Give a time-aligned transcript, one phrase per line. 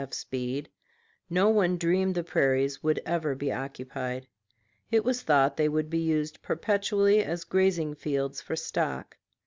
[0.01, 0.15] F.
[0.15, 0.67] Speed,
[1.29, 4.25] "no one dreamed the prairies would ever be occupied."
[4.89, 9.17] It was thought they would be used perpetually as grazing fields for stock.